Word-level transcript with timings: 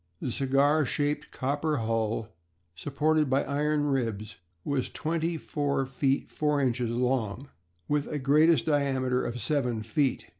The 0.19 0.31
cigar 0.31 0.83
shaped 0.83 1.29
copper 1.29 1.77
hull, 1.77 2.29
supported 2.73 3.29
by 3.29 3.43
iron 3.43 3.83
ribs, 3.85 4.37
was 4.65 4.89
twenty 4.89 5.37
four 5.37 5.85
feet 5.85 6.31
four 6.31 6.59
inches 6.59 6.89
long, 6.89 7.51
with 7.87 8.07
a 8.07 8.17
greatest 8.17 8.65
diameter 8.65 9.23
of 9.23 9.39
seven 9.39 9.83
feet. 9.83 10.25